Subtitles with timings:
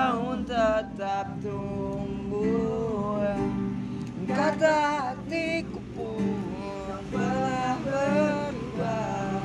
[0.00, 3.20] Daun tetap tumbuh.
[4.24, 6.40] Kata hatiku pun
[7.12, 9.44] telah berubah.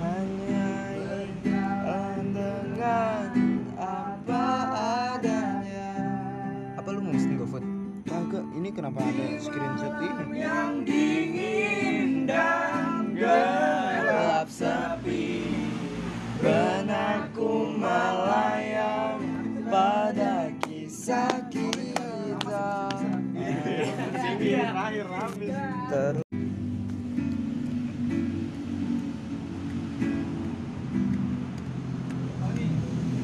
[0.00, 3.28] Hanya ingin dengan
[3.76, 4.48] apa
[5.12, 5.92] adanya.
[6.80, 7.60] Apa lu mau mesen GoFood?
[8.08, 10.40] Kagak, ini kenapa ada screenshot ini?
[10.40, 15.44] Yang dingin dan gelap sepi.
[16.40, 19.09] Benakku melayang
[25.10, 26.22] Terus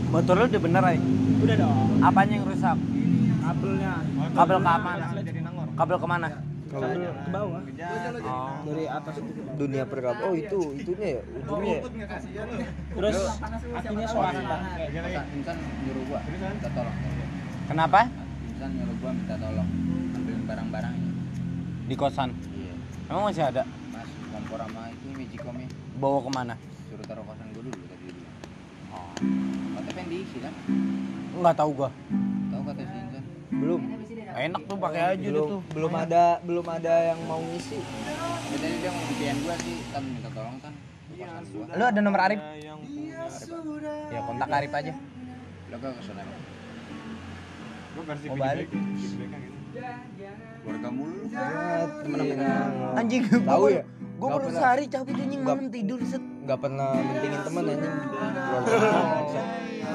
[0.06, 0.98] Motor lu udah bener ay?
[1.44, 2.02] Udah dong.
[2.02, 2.78] Apanya yang rusak?
[3.46, 3.92] Kabelnya.
[4.34, 4.90] Kabel ke mana?
[5.76, 6.28] Kabel ke mana?
[6.66, 7.60] Kabel ke bawah.
[8.26, 8.50] Oh.
[8.66, 10.16] Dari atas itu dunia perkab.
[10.26, 11.82] Oh itu, itunya ya, ujungnya ya.
[12.96, 13.18] Terus
[13.70, 14.56] akhirnya swasta.
[15.36, 16.96] Insan nyuruh gua minta tolong
[17.66, 18.00] Kenapa?
[18.50, 19.68] Insan nyuruh gua minta tolong
[20.16, 21.05] ambilin barang-barangnya
[21.86, 22.34] Di kosan.
[22.52, 22.74] iya
[23.06, 23.62] Emang masih ada?
[23.88, 26.54] mas kompor sama itu magicomnya Bawa ke mana?
[26.84, 28.24] suruh taruh kosan gua dulu tadi dulu
[28.86, 29.12] Oh.
[29.76, 30.52] KTP yang diisi kan
[31.32, 31.90] Nggak tahu gua.
[32.48, 33.22] tahu kata si Insan
[33.56, 33.80] Belum,
[34.36, 35.60] Enak tuh pakai aja deh belum, tuh.
[35.72, 37.78] belum ada, belum ada yang mau ngisi.
[37.78, 41.84] ya tadi dia mau bikin gua sih kan minta tolong kan ke kosan gua Lu
[41.84, 42.40] ada nomor Arif?
[44.08, 44.92] Ya kontak Arif aja.
[45.66, 46.40] lo gak ke sana emang
[47.96, 48.68] Mau balik.
[50.62, 51.20] Keluarga mulu
[52.96, 53.82] Anjing Tahu ya?
[54.16, 54.60] Gue baru pernah.
[54.64, 56.24] sehari cabut anjing malam tidur set.
[56.24, 57.94] Nggak pernah mentingin temen anjing.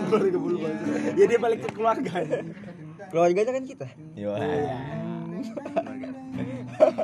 [0.06, 0.58] Keluarga bulu
[1.18, 2.14] Ya dia balik ke keluarga.
[3.10, 3.88] Keluarganya kan kita.
[4.14, 4.34] Iya.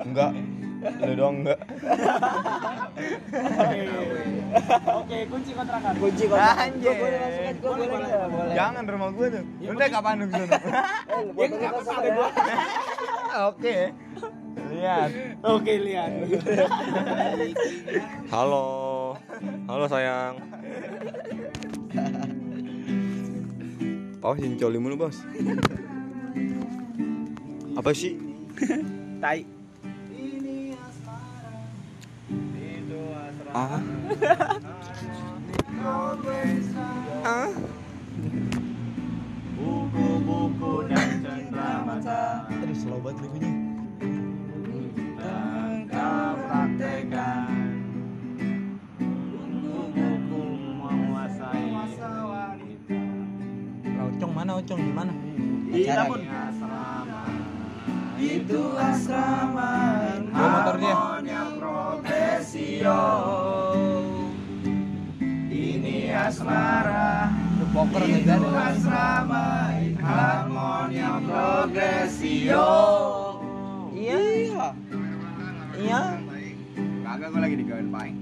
[0.06, 0.32] Enggak.
[1.04, 1.60] Lu doang enggak.
[4.88, 5.94] Oke, kunci kontrakan.
[6.00, 6.64] Kunci kontrakan.
[6.64, 6.96] Anjir.
[6.96, 7.60] Gua boleh masuk?
[7.60, 8.08] Gua boleh?
[8.32, 8.56] Boleh.
[8.56, 9.44] Jangan rumah gue tuh.
[9.68, 10.52] Udah kapan lu ke sana?
[11.12, 12.14] Eh, lu boleh nggak masuk ya?
[13.52, 13.76] Oke.
[14.68, 15.10] Lihat.
[15.46, 16.12] Oke, lihat.
[18.34, 18.68] Halo.
[19.68, 20.36] Halo sayang.
[24.18, 25.22] Paus yang coli mulu, Bos.
[27.78, 28.18] Apa sih?
[29.22, 29.57] Tai.
[33.58, 33.82] Ah.
[37.26, 37.50] ah.
[39.58, 43.50] Buku-buku dan cenderamata Aduh, slow banget lagunya.
[45.18, 47.82] Engkau praktekan
[49.42, 50.42] Buku-buku
[50.78, 51.66] menguasai
[53.90, 55.14] Lah, Ocong mana Ocong di mana?
[55.74, 55.82] Di
[58.22, 59.74] Itu asrama
[60.30, 60.94] Bawa motor dia.
[60.94, 63.47] Harmonia progresio Ini
[66.18, 67.30] asmara
[67.68, 68.42] poker Itu kan.
[68.74, 69.46] asrama
[70.00, 72.70] Harmonia progresio
[73.94, 74.72] Iya.
[75.78, 76.02] Iya.
[77.06, 78.18] kagak gua lagi di Gawen Paing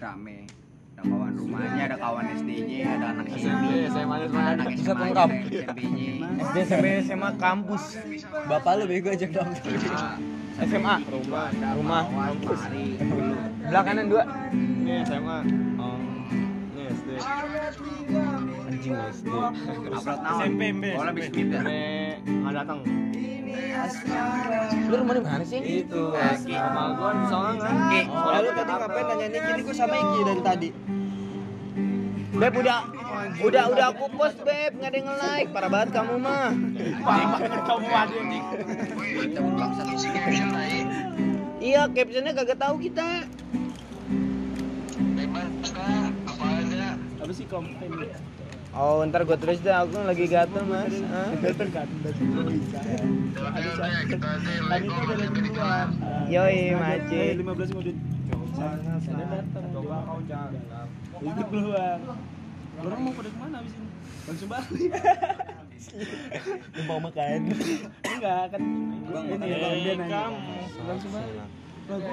[0.00, 0.48] rame
[0.96, 6.08] ada kawan rumahnya ada kawan SD-nya ada anak SMP SMA ada anak SMA SMP-nya
[6.40, 7.82] SD SMP SMA kampus.
[8.48, 9.48] Bapak lu bego aja dong.
[10.60, 10.94] SMA.
[11.08, 12.04] rumah Rumah.
[12.12, 12.86] mari
[13.64, 14.22] Belah kanan dua.
[14.52, 15.38] Ini SMA.
[15.80, 15.96] Oh.
[16.76, 17.08] Ini SD.
[18.68, 19.28] Anjing SD.
[20.36, 20.60] SMP,
[21.32, 21.80] skip ya Ini
[22.20, 22.78] nggak datang.
[24.90, 25.60] Lu rumah di mana sih?
[25.86, 26.12] Itu.
[26.12, 27.74] Sama gua di Songangan.
[27.88, 29.50] Ki, Soalnya lu tadi ngapain nanya Niki?
[29.50, 30.68] Ini gua sama Iki dari tadi.
[32.30, 32.80] Beb udah
[33.40, 34.72] udah udah aku post beb.
[34.78, 35.48] Nggak ada yang like.
[35.50, 36.50] Parah banget kamu mah.
[37.66, 37.86] Kamu
[41.60, 43.28] iya captionnya kagak tahu kita.
[47.20, 48.18] Apa sih komplain ya?
[48.70, 49.84] oh ntar gue tulis dah.
[49.84, 50.94] Aku lagi gatel mas?
[51.42, 51.88] Datang kan
[56.30, 57.22] Yoi, Maci.
[57.42, 57.96] 15 menit
[59.74, 60.20] Coba kau
[61.50, 61.98] keluar
[62.80, 63.88] Orang mau pada ke mana abis ini?
[64.24, 64.90] Langsung balik.
[66.88, 67.38] Mau makan.
[68.04, 69.76] Enggak kan Ini makan bang.
[69.80, 70.20] dia nanya.
[70.24, 70.38] Kamu.
[70.88, 71.34] Langsung balik.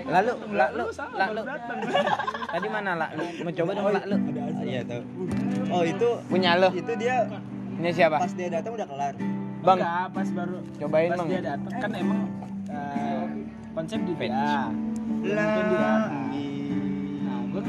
[0.09, 1.42] Lalu lalu lalu
[2.50, 4.15] tadi mana lah lu mau coba dong lalu
[4.65, 5.01] Iya tahu.
[5.69, 7.30] Oh itu punya lo itu dia
[7.77, 8.18] punya siapa?
[8.18, 9.13] pas dia datang udah kelar.
[9.62, 9.77] bang.
[9.77, 11.27] Enggak, pas baru cobain pas bang.
[11.30, 12.19] dia datang kan emang
[12.74, 13.24] eh,
[13.77, 15.94] konsep di mungkin dia
[17.21, 17.62] nah gue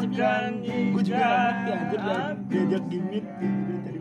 [0.00, 2.00] gue juga ngerti anjir
[2.48, 3.99] diajak gimmick gitu dari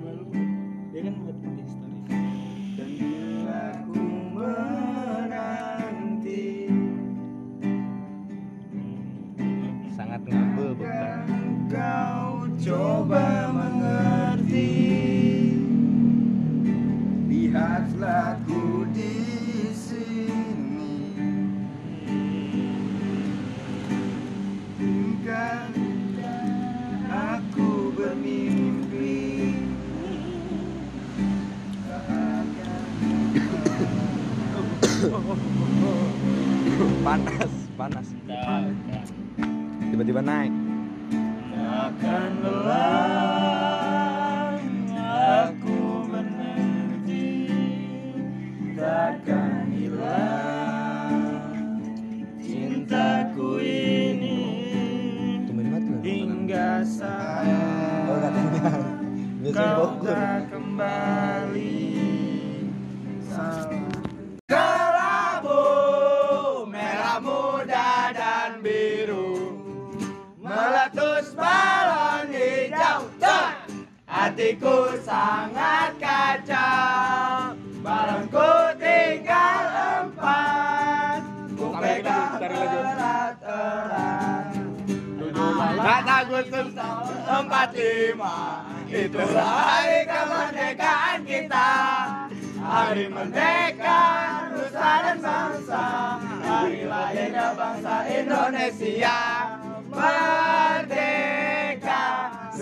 [40.09, 40.58] tiba-tiba naik
[74.29, 77.57] Hatiku sangat kacau.
[77.81, 79.65] Balonku tinggal
[80.05, 81.25] empat.
[81.57, 84.45] Ku pegang erat-erat.
[85.81, 91.71] Kata Agustus 45 Itulah hari kemerdekaan kita.
[92.61, 94.01] Hari merdeka
[94.53, 95.85] Nusa dan bangsa.
[96.21, 99.17] Hari lahirnya bangsa Indonesia.
[99.89, 101.19] Merdeka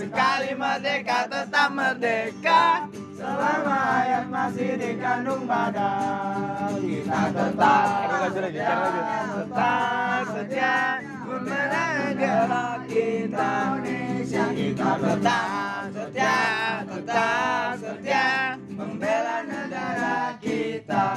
[0.07, 2.87] Sekali merdeka tetap merdeka.
[3.11, 7.87] Selama hayat masih dikandung badan Kita tetap
[8.31, 11.03] Tetap setia.
[11.27, 13.51] Memenang gerak kita
[13.83, 16.39] Indonesia Kita tetap setia
[16.87, 18.29] Tetap setia.
[18.71, 21.07] Membela negara kita.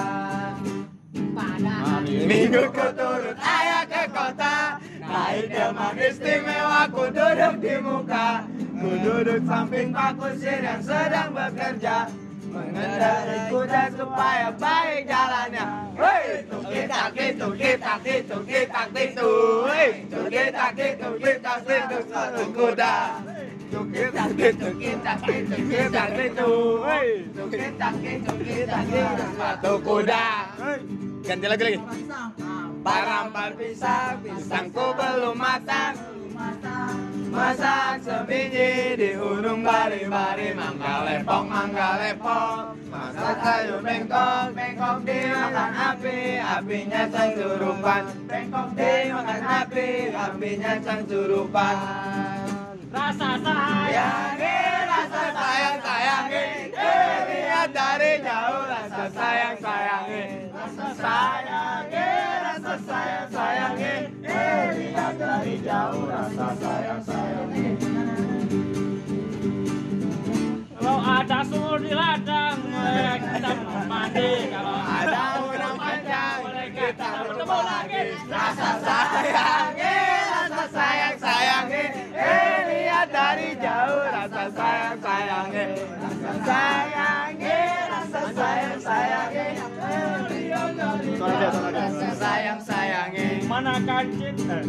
[2.11, 2.87] Minggu ku
[5.49, 8.45] delman istimewa ku duduk di muka.
[8.81, 12.09] Ku duduk samping Pak Kusir yang sedang bekerja.
[12.51, 15.67] Mengendarai kuda supaya baik jalannya.
[15.95, 17.31] Hei, tuh Hei,
[21.87, 22.95] tuh satu kuda.
[23.71, 23.87] Tuh
[26.91, 27.55] Hei, tuh
[29.39, 30.27] satu kuda.
[31.23, 31.79] Ganti lagi lagi
[32.81, 35.97] Parampal pisang, pisangku belum matang.
[37.31, 42.75] Masak sebiji di ujung bari-bari Mangga lepok, mangga lepok.
[42.91, 51.77] Masak sayur bengkok, bengkok dimakan api Apinya sang surupan Bengkok dimakan api, apinya sang surupan
[52.91, 54.57] Rasa sayangi,
[54.91, 56.45] rasa sayang sayangi
[56.75, 60.25] Eh, lihat dari jauh rasa sayang sayangi.
[60.51, 62.09] Rasa sayangi,
[62.79, 67.67] sayang sayangi Eh, lihat dari jauh rasa sayang sayangi
[70.81, 73.53] Kalau ada sumur di ladang, boleh kita
[73.85, 74.33] mandi.
[74.49, 78.03] Kalau Ada udang panjang, boleh kita bertemu lagi.
[78.27, 79.97] Rasa sayangi,
[80.33, 81.85] rasa sayang sayangi
[82.17, 85.67] Eh, lihat dari jauh rasa sayang sayangi
[86.01, 87.00] Rasa sayangi,
[93.61, 94.35] sayangi mana kancil?
[94.49, 94.65] Eh,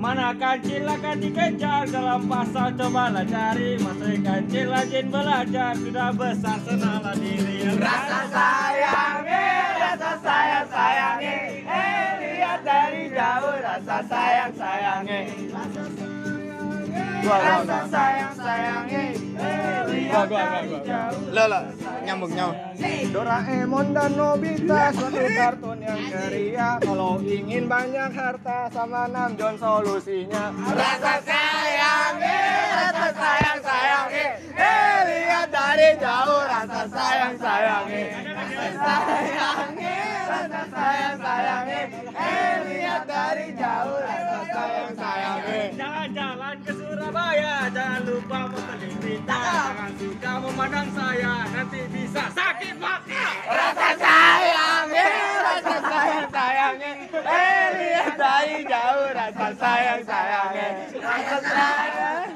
[0.00, 2.72] Mana kancil akan dikejar dalam pasal?
[2.72, 3.76] Cobalah cari.
[3.76, 5.76] Masih kancil rajin belajar.
[5.76, 7.76] Sudah besar senalah diri.
[7.76, 9.44] Rasa sayangi,
[9.76, 11.36] rasa sayang sayangi.
[11.68, 15.20] Eh lihat dari jauh rasa sayang sayangi.
[15.52, 16.09] Rasa sayang
[18.40, 19.04] sayangi
[19.40, 21.60] Eh lihat dari jauh lo lo
[22.04, 22.58] nyambung nyambung.
[23.10, 26.68] Doraemon dan Nobita suatu kartun yang ceria.
[26.80, 30.54] Kalau ingin banyak harta sama Nam John solusinya.
[30.54, 32.38] Rasa sayangi,
[32.74, 34.98] rasa sayang sayangi Eh.
[35.00, 38.04] Lihat dari jauh rasa sayang sayangi
[38.36, 39.96] Rasa sayangi,
[40.28, 41.80] rasa sayang sayangi
[42.12, 44.69] Eh lihat dari jauh rasa sayang
[47.10, 49.34] Surabaya Jangan lupa membeli pita.
[49.34, 53.26] Jangan suka memandang saya Nanti bisa sakit mata.
[53.50, 55.10] Rasa sayangi,
[55.42, 60.68] rasa sayang sayangi Eh lihat dari jauh rasa sayang sayangi
[61.02, 62.30] Rasa sayang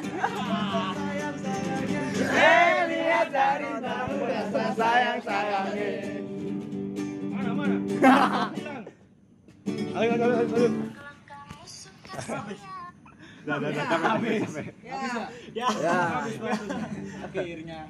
[2.35, 5.91] Eh lihat dari jauh rasa sayang sayangi
[7.31, 7.79] Mana mana?
[9.95, 10.67] Ayo, ayo, ayo,
[13.45, 13.69] ayo.
[13.71, 14.43] Ya, habis.
[15.53, 16.25] waktunya.
[17.25, 17.81] Akhirnya.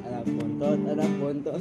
[0.00, 1.54] Alah, bontot ada bontot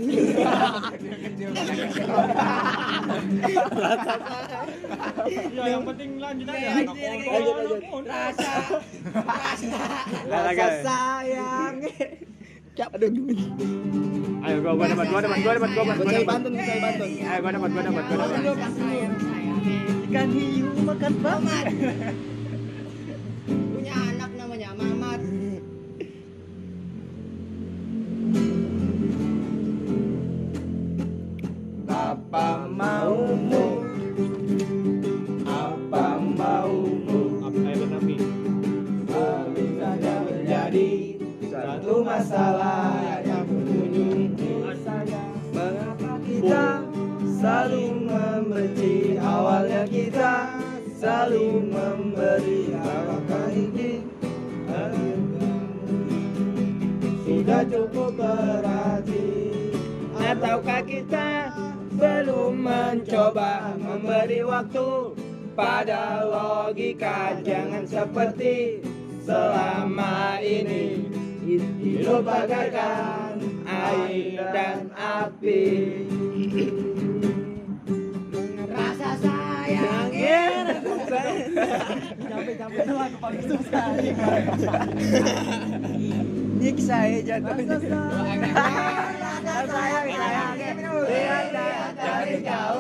[5.30, 5.64] Ya.
[5.70, 6.68] Yang penting lanjut aja.
[6.74, 8.54] lanjut lanjut Rasa.
[10.26, 11.76] Rasa sayang.
[12.74, 13.12] Cap, aduh
[14.40, 17.10] Ayo gua gua dapat gua dapat gua dapat gua dapat Gua cari gua cari pantun.
[17.20, 18.72] Ayo gua dapat gua dapat gua dapat.
[18.80, 19.78] sayang sayangnya
[20.10, 21.66] Ikan hiu makan Mamat
[23.76, 25.20] Punya anak namanya Mamat
[31.90, 33.66] Apa maumu?
[35.44, 37.20] Apa maumu?
[37.44, 37.60] Apa?
[39.80, 41.18] Saja menjadi
[41.50, 42.79] satu masalah
[51.00, 54.04] saling memberi Apakah ini
[57.30, 59.26] sudah cukup berarti.
[60.20, 61.30] Ataukah kita
[61.96, 65.16] belum mencoba memberi waktu?
[65.56, 68.84] Pada logika Jangan seperti
[69.24, 71.08] selama ini.
[71.82, 75.66] Hidup bagaikan air dan api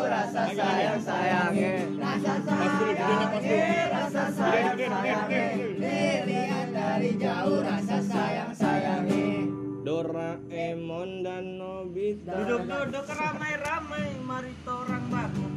[0.09, 2.33] Rasa sayang sayangnya rasa
[6.69, 9.27] dari jauh rasa sayang sayangnya
[9.83, 12.35] Doraemon dan Nobita.
[12.35, 15.48] Duduk-duduk ramai-ramai, mari orang baku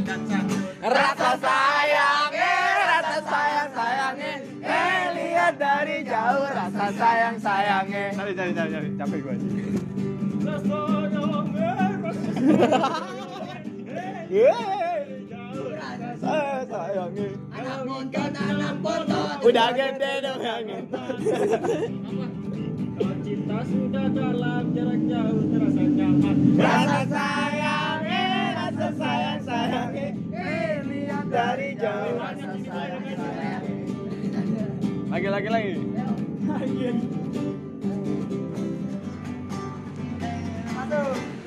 [0.00, 2.56] sopan dan santun Rasa sayangnya,
[2.88, 4.32] rasa sayang sayangnya
[4.64, 8.88] Eh lihat dari jauh rasa sayang sayangnya Cari cari cari cari.
[8.96, 9.34] Capek gua.
[16.20, 20.64] Saya sayangnya Anak bontot, anak bontot Udah gede dong yang
[23.20, 26.36] cinta sudah dalam jarak jauh terasa nyaman.
[26.60, 27.79] Rasa sayangnya, rasa
[28.96, 32.16] sayang sayangnya Eh lihat dari jauh.
[32.18, 33.02] Sayang
[35.10, 35.28] Lagi.
[35.28, 35.74] Lagi lagi.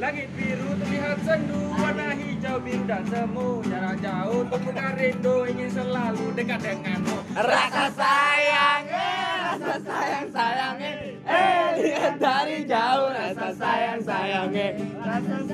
[0.03, 3.63] Langit biru terlihat sendu Warna hijau biru dan semu.
[3.63, 9.11] Jarak jauh tumbuhkan rindu Ingin selalu dekat denganmu Rasa sayangnya,
[9.47, 10.91] rasa sayang sayangnya
[11.23, 14.67] Eh lihat dari jauh rasa sayang sayangnya
[14.99, 15.52] Rasa sayangnya,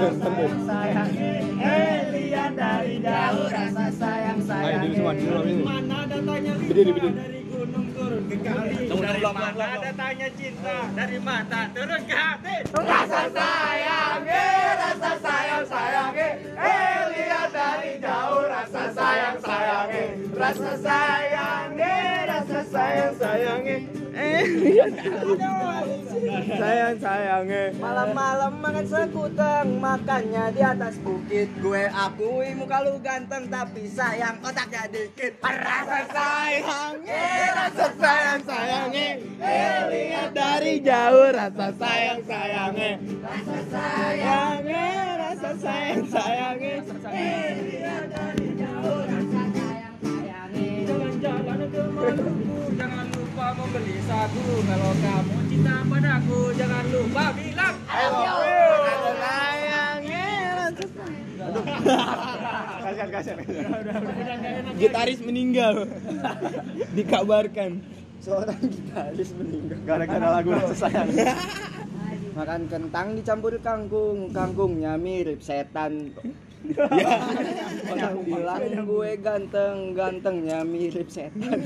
[0.00, 1.30] rasa sayang sayangnya
[1.60, 5.64] Eh lihat dari jauh rasa sayang ini.
[5.64, 7.10] Mana datanya berdiri.
[7.12, 10.76] dari gunung turun ke kali Dari mana datanya cinta?
[10.96, 12.56] Dari mata turun ke hati.
[12.72, 14.44] Rasa sayangnya,
[14.80, 16.96] rasa sayang sayangnya Eh.
[17.10, 21.99] Lihat dari jauh rasa sayang sayangnya Rasa rasa
[22.70, 23.76] sayang sayangnya
[24.10, 24.42] Eh
[26.50, 31.50] Sayang sayangnya Malam-malam makan sekuteng Makannya di atas bukit.
[31.58, 35.38] Gue akui muka lu ganteng Tapi sayang otaknya dikit.
[35.42, 39.08] Rasa sayangnya Rasa sayang sayangnya
[39.40, 44.86] Eh lihat dari jauh Rasa sayang sayangnya Rasa sayangnya
[45.18, 46.74] Rasa sayang sayangnya
[47.10, 48.69] Eh lihat dari jauh
[54.20, 59.04] sagu Kalau kamu cinta padaku Jangan lupa bilang Rasa
[62.80, 63.38] Kasihan kasihan.
[64.76, 65.86] Gitaris meninggal.
[66.96, 67.80] Dikabarkan.
[68.18, 69.78] Seorang gitaris meninggal.
[69.84, 71.08] Gara-gara lagu rasa sayang.
[72.34, 74.32] Makan kentang dicampur kangkung.
[74.34, 76.12] Kangkungnya mirip setan
[76.60, 77.16] Ya,
[77.88, 81.56] orang bilang gue ganteng, gantengnya mirip setan.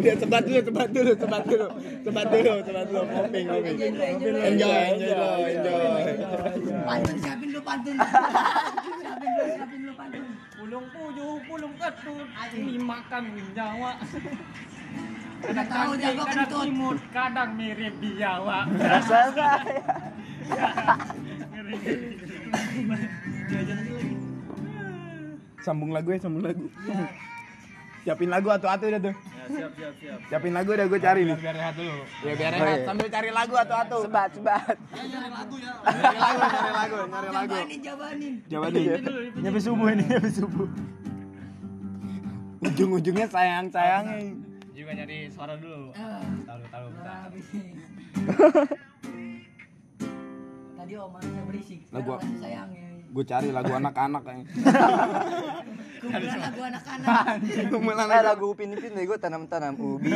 [0.00, 1.68] Udah cepat dulu, cepat dulu, cepat dulu,
[2.00, 3.76] cepat dulu, cepat dulu, ngoping, ngoping.
[3.76, 6.02] Enjoy, enjoy, enjoy.
[6.88, 7.96] Pantun siapin lu pantun.
[8.00, 10.24] Siapin lu, siapin lu pantun.
[10.56, 12.28] Pulung puyuh, pulung ketut.
[12.56, 14.00] Ini makan nyawa.
[15.42, 16.98] Udah tahu dia gua kadang kentut.
[17.10, 19.58] kadang mirip biawa Rasa saya.
[25.62, 26.66] Sambung lagu ya, sambung lagu.
[28.02, 29.14] Siapin lagu atu-atu udah tuh.
[29.42, 31.38] siap siap siap Siapin lagu udah gue cari nih.
[31.38, 32.02] Biar rehat dulu.
[32.26, 33.98] Ya biar rehat sambil cari lagu atu-atu.
[34.10, 34.76] Sebat, sebat.
[34.98, 37.54] Nyari lagu, nyari lagu, nyari lagu.
[37.54, 38.94] Jabanin, jabanin Jawabannya.
[39.38, 40.68] Nyampe subuh ini, nyampe subuh.
[42.62, 44.38] ujung-ujungnya sayang-sayangnya
[44.70, 45.90] Juga nyari suara dulu.
[46.46, 46.90] Taruh taruh
[50.92, 51.80] Tadi omongannya berisik.
[51.88, 52.84] Lah, gua- sayangnya.
[53.08, 54.44] gue cari lagu anak-anak kayaknya
[56.04, 58.12] Kumpulan lagu anak-anak.
[58.12, 60.12] Eh lagu Upin Ipin deh gue tanam-tanam ubi.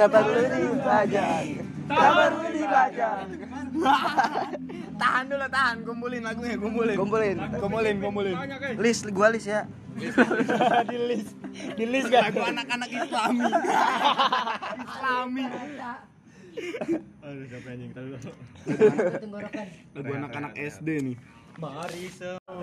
[0.00, 1.28] Tak perlu dibajak
[1.84, 3.12] Tak perlu dibajak
[4.96, 5.24] tahan.
[5.28, 5.76] dulu tahan.
[5.84, 6.96] Kumpulin lagunya kumpulin.
[6.96, 7.36] Kumpulin.
[7.60, 8.34] Kumpulin kumpulin.
[8.80, 9.68] List gua list ya.
[10.88, 11.36] Di list.
[11.76, 13.44] Di list gak lagu anak-anak islami.
[14.80, 15.44] Islami
[17.20, 18.06] aduh siapa anjing tahu
[19.18, 19.66] Tenggorokan.
[19.92, 21.16] lagu anak-anak SD nih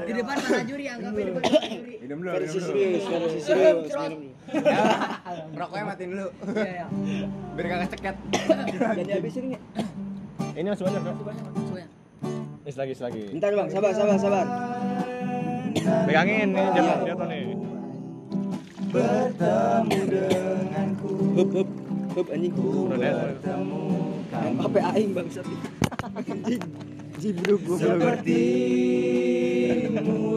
[0.06, 1.96] Di depan para juri anggapnya di depan juri.
[2.00, 3.92] minum dulu Versi serius versi serius
[5.60, 6.88] rokoknya matiin dulu Iya, iya.
[7.54, 8.16] biar kagak ceket
[8.96, 9.64] Jadi habisin nggak?
[10.56, 11.16] Ini masih banyak kan?
[11.66, 11.88] Suya.
[12.64, 13.22] Is lagi is lagi.
[13.30, 14.46] Bentar bang sabar sabar sabar
[16.08, 17.44] Pegangin nih jatuh jatuh nih.
[21.36, 21.70] Hup hup
[22.16, 22.56] Hup anjing.
[22.96, 23.12] Deh.
[24.56, 25.28] Apa aing bang
[26.16, 26.64] Anjing
[27.20, 28.24] Jibruk gue Sepertimu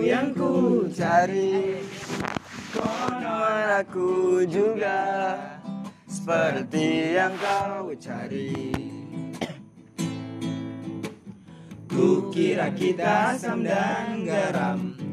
[0.02, 1.78] yang ku cari.
[2.75, 5.38] Konon aku juga.
[6.11, 8.75] Seperti yang kau cari.
[11.87, 15.08] Kukira kita asam dan garam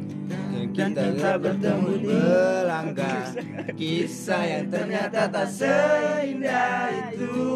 [0.75, 3.31] Dan kita bertemu di belangga
[3.79, 7.47] Kisah yang ternyata tak seindah itu.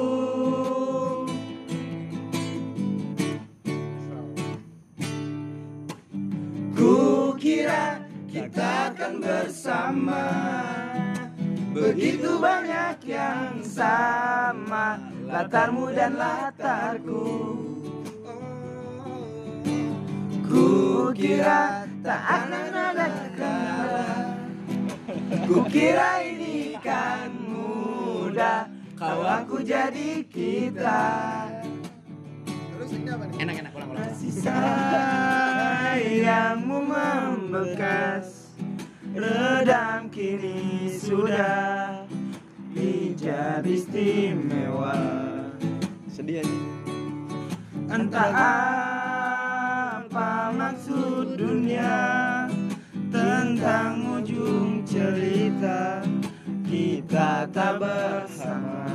[6.79, 7.99] Kukira
[8.31, 10.27] kita akan bersama.
[11.75, 14.95] Begitu banyak yang sama.
[15.27, 17.59] Latarmu dan latarku
[20.59, 24.11] Kukira tak akan ada kendala
[25.47, 28.67] Kukira ini kan mudah
[28.99, 31.47] Kau aku jadi kita.
[33.39, 34.35] Enak-enak ulang-ulang Kasih
[35.95, 38.51] sayangmu membekas
[39.15, 42.03] Redam kini sudah
[42.75, 44.99] Menjadi istimewa.
[46.11, 46.67] Sedih anjing
[47.87, 48.29] Entah
[50.19, 51.95] apa maksud dunia
[53.07, 56.03] Tentang ujung cerita?
[56.61, 58.85] Kita tak bersama.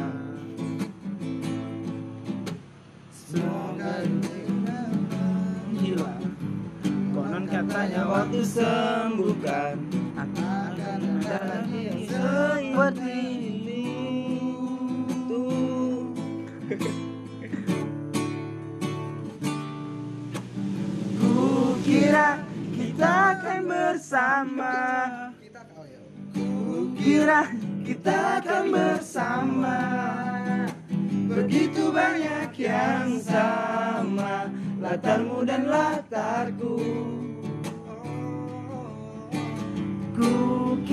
[3.11, 4.81] Semoga dunia
[5.81, 6.25] hilang.
[7.11, 9.04] Konon katanya waktu sembuhkan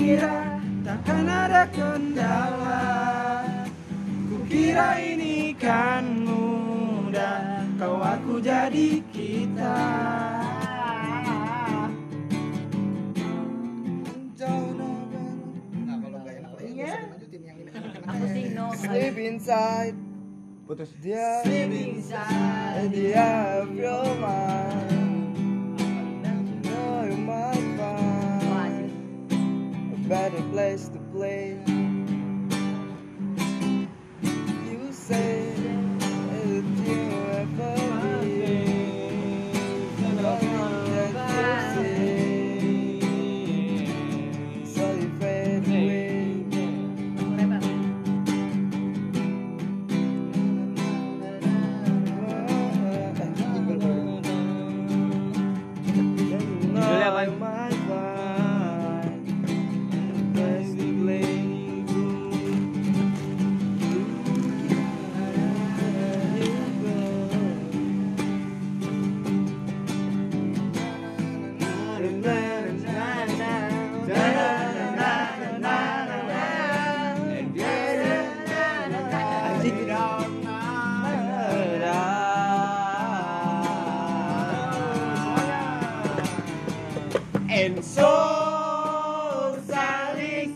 [0.02, 2.82] Kukira takkan ada kendala.
[4.26, 9.78] Kukira ini kan mudah Kau aku jadi kita.
[18.02, 18.74] Aku sih no.
[18.82, 19.94] Sleep inside.
[20.66, 21.46] Putus Dia.
[21.46, 22.90] Sleeping inside.
[22.90, 25.01] Dia of your mind
[30.12, 31.01] better place to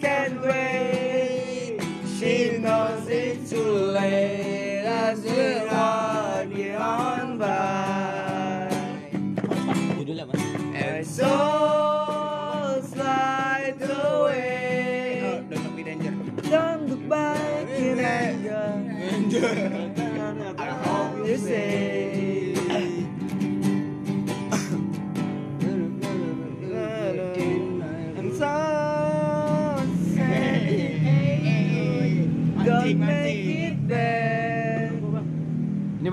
[0.00, 1.80] Can't wait.
[2.18, 3.85] She knows it too.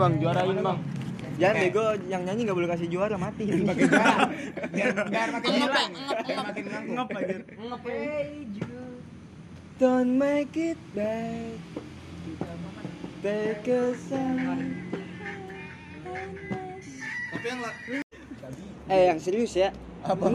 [0.03, 0.79] Bang, juarain bang.
[1.33, 3.43] Jangan bego, yang nyanyi nggak boleh kasih juara mati.
[3.49, 4.29] Pakai juara.
[4.69, 5.91] Biar biar makin hilang.
[6.21, 7.07] Biar makin ngangkup.
[9.81, 11.57] Don't make it back.
[13.23, 14.91] Take a sign.
[17.33, 17.77] Tapi yang la-
[18.91, 19.71] Eh yang serius ya.
[20.03, 20.27] Apa?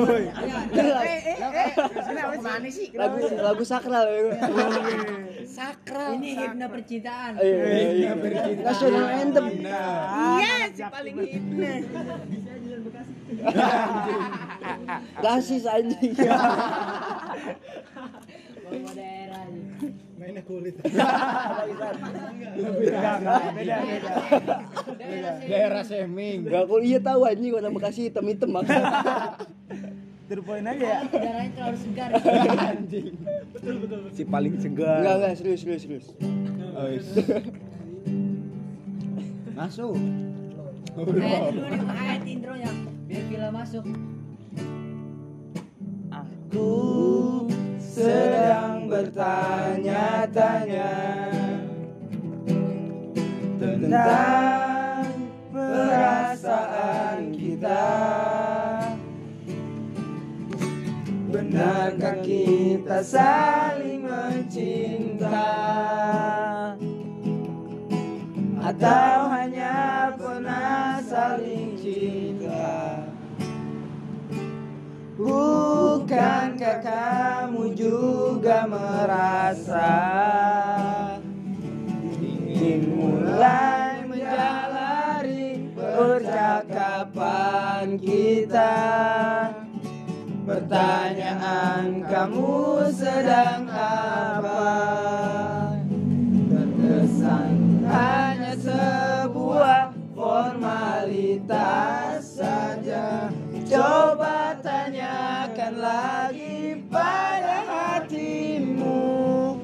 [2.97, 4.09] Lagu lagu sakral
[5.57, 6.13] ya.
[6.15, 7.33] Ini hipna percintaan.
[7.41, 8.15] Iya, iya, iya.
[8.61, 9.47] National anthem.
[9.65, 11.73] Iya, si paling hipna.
[15.23, 16.13] Gasis anjing.
[18.69, 19.65] Bawa daerah nih.
[20.19, 20.75] Mainnya kulit.
[25.49, 26.45] Daerah Seming.
[26.45, 28.51] Gak aku iya tahu anjing warna Bekasi hitam-hitam
[30.29, 31.09] Terpoin aja ya.
[31.09, 32.13] Darahnya terlalu segar.
[32.77, 33.17] Anjing.
[34.13, 35.01] Si paling segar.
[35.01, 36.13] Enggak enggak serius serius serius.
[36.77, 37.09] Oh, is.
[39.57, 39.97] Masuk.
[40.99, 42.69] Ayat dulu nih, ayat intronya.
[43.09, 43.89] Biar film masuk.
[46.13, 46.77] Aku
[47.81, 50.93] sedang bertanya-tanya
[53.57, 55.09] tentang
[55.55, 57.87] perasaan kita.
[61.59, 65.43] Benarkah kita saling mencinta?
[68.63, 73.03] Atau hanya pernah saling cinta?
[75.19, 79.91] Bukankah kamu juga merasa
[82.23, 87.19] ingin mulai menjalari percakapan
[87.99, 88.79] kita?
[90.69, 94.69] Pertanyaan kamu sedang apa?
[96.45, 101.41] Terkesan hanya sebuah formalitas
[102.37, 103.33] saja.
[103.65, 109.57] Coba tanyakan lagi pada hatimu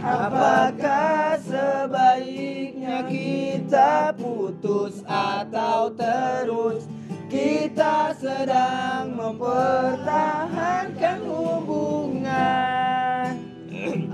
[0.00, 6.95] Apakah sebaiknya kita putus atau terus
[7.26, 13.34] Kita sedang mempertahankan hubungan.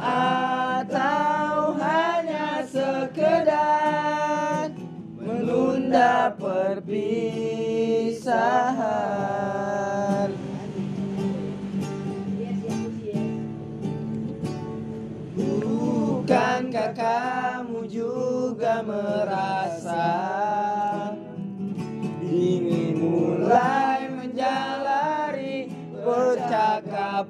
[0.01, 3.53] Atau hanya sekedar
[5.21, 6.73] menunda perpisahan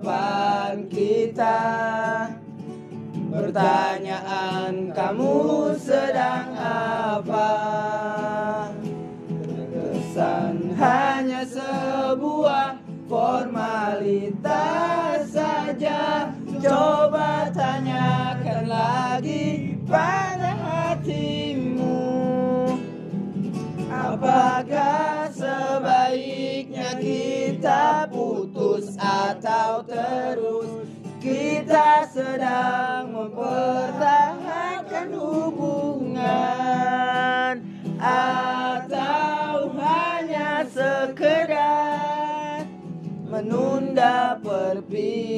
[0.03, 1.63] percakapan kita?
[3.33, 7.55] Pertanyaan kamu sedang apa?
[9.31, 14.43] Terkesan hanya sebuah formalitas
[15.33, 17.22] saja Coba
[29.43, 30.87] atau terus
[31.19, 36.19] Kita sedang mempertahankan hubungan.
[38.03, 42.67] Atau hanya sekedar
[43.31, 45.31] menunda perpisahan.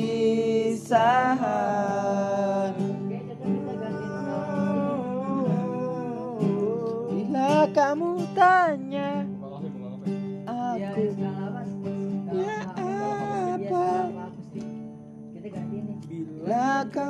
[7.12, 8.84] Bila kamu tanya
[16.90, 17.03] come.